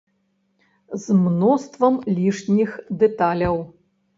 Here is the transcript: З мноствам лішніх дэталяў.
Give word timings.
З 1.03 1.17
мноствам 1.19 1.99
лішніх 2.17 2.69
дэталяў. 3.05 3.63